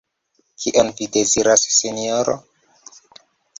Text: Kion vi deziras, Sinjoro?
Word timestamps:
Kion 0.63 0.89
vi 1.01 1.09
deziras, 1.17 1.67
Sinjoro? 1.77 2.37